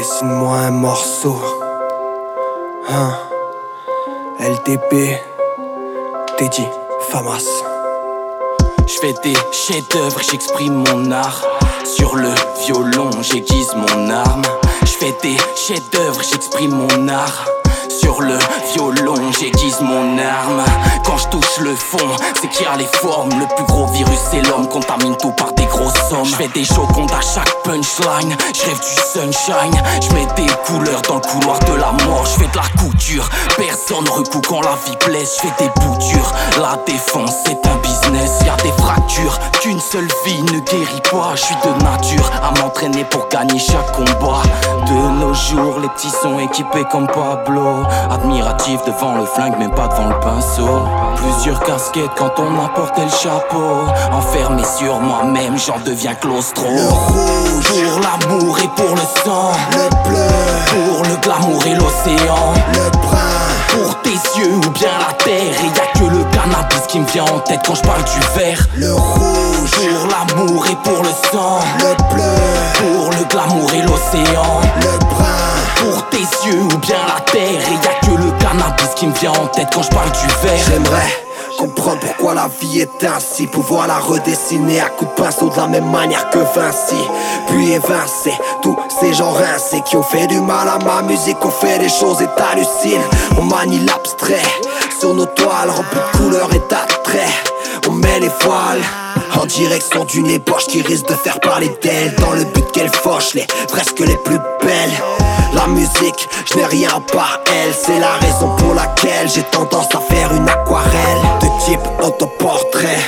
Dessine-moi 0.00 0.56
un 0.56 0.70
morceau. 0.70 1.36
Hein? 2.88 3.12
LDB, 4.38 5.18
Teddy, 6.38 6.66
Famas. 7.10 7.44
Je 8.86 8.94
fais 8.94 9.12
des 9.22 9.34
chefs-d'œuvre, 9.52 10.18
j'exprime 10.22 10.84
mon 10.88 11.10
art. 11.10 11.44
Sur 11.84 12.16
le 12.16 12.30
violon, 12.64 13.10
j'aiguise 13.20 13.74
mon 13.74 14.08
arme. 14.08 14.40
Je 14.84 14.92
fais 14.92 15.14
des 15.22 15.36
chefs-d'œuvre, 15.54 16.22
j'exprime 16.22 16.70
mon 16.72 17.08
art. 17.08 17.44
Sur 17.90 18.22
le 18.22 18.38
violon, 18.72 19.30
j'aiguise 19.38 19.82
mon 19.82 20.16
arme. 20.18 20.64
Le 21.60 21.76
fond, 21.76 21.98
c'est 22.40 22.48
qu'il 22.48 22.64
y 22.64 22.68
a 22.68 22.76
les 22.76 22.86
formes. 22.86 23.28
Le 23.38 23.46
plus 23.54 23.64
gros 23.66 23.86
virus, 23.88 24.18
c'est 24.30 24.40
l'homme, 24.40 24.66
contamine 24.68 25.14
tout 25.16 25.30
par 25.32 25.52
des 25.52 25.66
grosses 25.66 25.92
sommes. 26.08 26.24
Je 26.24 26.34
fais 26.34 26.48
des 26.48 26.64
chocondes 26.64 27.10
à 27.12 27.20
chaque 27.20 27.54
punchline. 27.64 28.34
Je 28.54 28.62
rêve 28.64 28.80
du 28.80 28.94
sunshine. 29.12 29.82
Je 30.00 30.14
mets 30.14 30.26
des 30.36 30.50
couleurs 30.64 31.02
dans 31.02 31.16
le 31.16 31.20
couloir 31.20 31.58
de 31.60 31.74
la 31.74 31.92
mort. 32.06 32.24
Je 32.24 32.42
fais 32.42 32.50
de 32.50 32.56
la 32.56 32.82
couture. 32.82 33.28
Personne 33.56 34.08
recoue 34.08 34.40
quand 34.40 34.62
la 34.62 34.76
vie 34.86 34.96
blesse. 35.06 35.36
Je 35.36 35.48
fais 35.48 35.54
des 35.64 35.70
boutures. 35.80 36.32
La 36.60 36.78
défense, 36.86 37.34
c'est 37.44 37.66
un 37.66 37.76
business. 37.76 38.40
Y 38.44 38.48
a 38.48 38.56
des 38.56 38.72
fractures 38.82 39.38
qu'une 39.70 39.80
seule 39.80 40.08
vie 40.24 40.42
ne 40.42 40.58
guérit 40.60 41.02
pas. 41.10 41.34
Je 41.36 41.42
suis 41.42 41.54
de 41.54 41.82
nature 41.84 42.30
à 42.42 42.58
m'entraîner 42.58 43.04
pour 43.04 43.28
gagner 43.28 43.58
chaque 43.58 43.92
combat. 43.92 44.42
De 44.86 45.20
nos 45.20 45.32
jours, 45.34 45.78
les 45.80 45.88
petits 45.90 46.10
sont 46.10 46.38
équipés 46.40 46.84
comme 46.90 47.06
Pablo. 47.06 47.84
Admiratif 48.10 48.80
devant 48.84 49.14
le 49.16 49.26
flingue, 49.26 49.54
mais 49.58 49.68
pas 49.68 49.86
devant 49.88 50.08
le 50.08 50.18
pinceau. 50.20 50.82
Plusieurs 51.16 51.60
casquettes 51.60 52.10
quand 52.16 52.32
on 52.38 52.64
a 52.64 52.68
porté 52.70 53.02
le 53.02 53.10
chapeau. 53.10 53.86
Enfermé 54.12 54.62
sur 54.78 54.98
moi-même, 55.00 55.56
j'en 55.56 55.78
deviens 55.84 56.14
claustro. 56.14 56.64
Le 56.66 56.88
rouge, 56.88 57.68
Pour 57.68 58.00
l'amour 58.02 58.58
et 58.58 58.68
pour 58.76 58.94
le 58.96 59.02
sang. 59.24 59.52
le 59.72 60.08
bleu, 60.08 60.26
Pour 60.66 61.04
le 61.04 61.16
glamour 61.16 61.64
et 61.66 61.74
l'océan. 61.74 62.54
le 62.74 62.90
brun, 62.98 63.18
Pour 63.68 64.00
tes 64.02 64.18
yeux 64.38 64.56
ou 64.56 64.70
bien 64.70 64.90
la 65.06 65.12
terre. 65.14 65.54
Et 65.62 65.66
y 65.66 65.80
a 65.80 65.99
qui 66.88 66.98
me 67.00 67.06
vient 67.06 67.24
en 67.24 67.38
tête 67.40 67.60
quand 67.66 67.74
je 67.74 67.82
parle 67.82 68.02
du 68.04 68.38
verre. 68.38 68.66
le 68.76 68.92
rouge, 68.92 69.70
Pour 69.70 70.08
l'amour 70.08 70.66
et 70.66 70.76
pour 70.82 71.02
le 71.02 71.08
sang. 71.30 71.60
le 71.78 71.94
bleu, 72.14 72.22
Pour 72.74 73.10
le 73.10 73.24
glamour 73.28 73.72
et 73.74 73.82
l'océan. 73.82 74.60
le 74.80 74.98
brun. 74.98 75.24
Pour 75.76 76.08
tes 76.08 76.18
yeux 76.46 76.62
ou 76.62 76.78
bien 76.78 76.96
la 77.06 77.20
terre. 77.20 77.42
Et 77.42 77.74
y 77.74 77.88
a 77.88 78.06
que 78.06 78.20
le 78.22 78.30
cannabis 78.38 78.88
qui 78.96 79.06
me 79.06 79.14
vient 79.14 79.32
en 79.32 79.46
tête 79.46 79.68
quand 79.72 79.82
je 79.82 79.90
parle 79.90 80.10
du 80.10 80.26
verre. 80.46 80.60
J'aimerais 80.68 81.24
comprendre 81.58 82.00
pourquoi 82.00 82.34
la 82.34 82.48
vie 82.60 82.80
est 82.80 83.04
ainsi 83.04 83.46
Pouvoir 83.46 83.86
la 83.86 83.98
redessiner 83.98 84.80
à 84.80 84.88
coups 84.88 85.10
de 85.14 85.22
pinceau 85.22 85.50
de 85.50 85.56
la 85.56 85.66
même 85.66 85.90
manière 85.90 86.30
que 86.30 86.38
Vinci 86.38 86.96
Puis 87.48 87.72
évincer 87.72 88.32
tous 88.62 88.76
ces 89.00 89.12
gens 89.12 89.32
rincés 89.32 89.82
Qui 89.84 89.96
ont 89.96 90.02
fait 90.02 90.26
du 90.26 90.40
mal 90.40 90.68
à 90.68 90.78
ma 90.82 91.02
musique 91.02 91.36
On 91.42 91.50
fait 91.50 91.78
des 91.78 91.88
choses 91.90 92.22
et 92.22 92.28
t'hallucines 92.36 93.02
On 93.38 93.42
manie 93.44 93.80
l'abstrait 93.80 94.40
Nos 95.14 95.26
toiles 95.26 95.70
remplies 95.70 95.98
de 95.98 96.18
couleurs 96.18 96.50
et 96.54 97.88
On 97.88 97.92
met 97.92 98.20
les 98.20 98.30
voiles 98.42 98.82
en 99.40 99.44
direction 99.44 100.04
d'une 100.04 100.30
ébauche 100.30 100.68
qui 100.68 100.82
risque 100.82 101.08
de 101.08 101.14
faire 101.14 101.40
parler 101.40 101.68
d'elle 101.82 102.14
Dans 102.14 102.30
le 102.30 102.44
but 102.44 102.70
qu'elle 102.70 102.90
fauche 102.90 103.34
les 103.34 103.44
fresques 103.68 103.98
les 103.98 104.16
plus 104.18 104.38
belles. 104.62 104.92
La 105.52 105.66
musique, 105.66 106.28
je 106.48 106.56
n'ai 106.56 106.64
rien 106.64 106.90
par 107.12 107.40
elle 107.46 107.74
C'est 107.74 107.98
la 107.98 108.12
raison 108.20 108.54
pour 108.56 108.74
laquelle 108.74 109.28
j'ai 109.28 109.42
tendance 109.42 109.88
à 109.94 110.00
faire 110.14 110.32
une 110.32 110.48
aquarelle 110.48 111.18
De 111.40 111.64
type 111.64 111.80
autoportrait. 112.02 113.00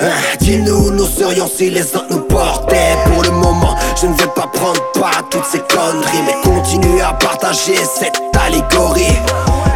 Hein, 0.00 0.12
Dis-nous, 0.40 0.92
nous 0.92 1.06
serions 1.06 1.48
si 1.48 1.70
les 1.70 1.96
autres 1.96 2.06
nous 2.08 2.20
portaient. 2.20 2.96
Pour 3.12 3.24
le 3.24 3.32
moment, 3.32 3.74
je 4.00 4.06
ne 4.06 4.14
vais 4.14 4.28
pas 4.28 4.46
prendre 4.52 4.80
part 4.92 5.18
à 5.18 5.22
toutes 5.28 5.44
ces 5.44 5.58
conneries 5.58 6.22
Mais 6.24 6.36
continuer 6.48 7.00
à 7.00 7.14
partager 7.14 7.74
cette 7.76 8.22
allégorie 8.46 9.18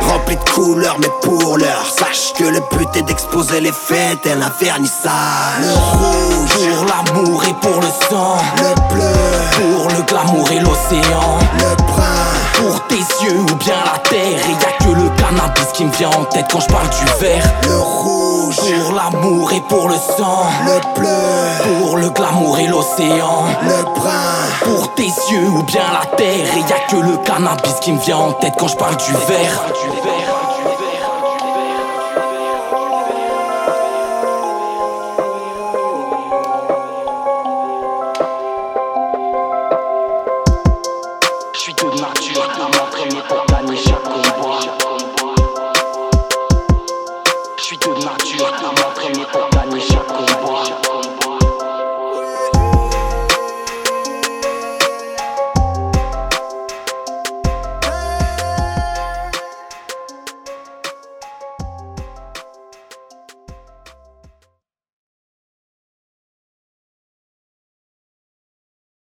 Remplie 0.01 0.37
de 0.37 0.51
couleurs, 0.51 0.97
mais 1.01 1.11
pour 1.23 1.59
l'heure 1.59 1.87
Sache 1.97 2.33
que 2.37 2.45
le 2.45 2.61
but 2.77 2.89
est 2.97 3.03
d'exposer 3.03 3.61
les 3.61 3.73
faits 3.73 4.21
tel 4.23 4.43
un 4.43 4.49
Le 4.49 5.73
rouge, 5.73 6.51
Pour 6.55 6.87
l'amour 6.87 7.45
et 7.45 7.55
pour 7.55 7.81
le 7.81 7.89
sang. 8.11 8.37
le 8.57 8.75
bleu, 8.95 9.13
Pour 9.53 9.89
le 9.91 10.03
glamour 10.03 10.51
et 10.51 10.61
l'océan. 10.61 11.39
le 11.59 11.77
brun 11.85 12.27
Pour 12.55 12.87
tes 12.89 12.97
yeux 13.25 13.41
ou 13.41 13.55
bien 13.57 13.75
la 13.85 13.99
terre. 14.09 14.21
Et 14.49 14.53
y 14.53 14.65
a 14.65 14.85
que 14.85 14.91
le 14.91 15.09
cannabis 15.17 15.67
qui 15.75 15.85
me 15.85 15.93
vient 15.93 16.11
en 16.11 16.25
tête 16.25 16.47
quand 16.51 16.61
je 16.61 16.69
parle 16.69 16.89
du 16.89 17.05
verre. 17.25 17.45
Le 17.65 17.79
rouge, 17.79 18.57
Pour 18.57 18.93
l'amour 18.95 19.53
et 19.53 19.61
pour 19.69 19.89
le 19.89 19.95
sang. 19.97 20.47
le 20.67 20.99
bleu, 20.99 21.79
Pour 21.81 21.97
le 21.99 22.11
glamour 22.11 22.59
et 22.59 22.67
l'océan. 22.67 23.45
le 23.63 23.83
brun 23.99 24.40
Pour 24.63 24.95
tes 24.95 25.03
yeux 25.03 25.49
ou 25.49 25.63
bien 25.63 25.83
la 25.93 26.17
terre. 26.17 26.47
Et 26.57 26.61
y 26.61 26.73
a 26.73 26.81
que 26.89 26.97
le 26.97 27.17
cannabis 27.19 27.75
qui 27.81 27.93
me 27.93 28.01
vient 28.01 28.19
en 28.19 28.33
tête 28.33 28.55
quand 28.59 28.69
je 28.69 28.77
parle 28.77 28.97
du 28.97 29.13
verre. 29.27 30.20